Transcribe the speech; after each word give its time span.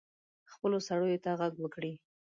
خپلو 0.53 0.77
سړیو 0.87 1.21
ته 1.23 1.31
ږغ 1.39 1.53
وکړي. 1.61 1.93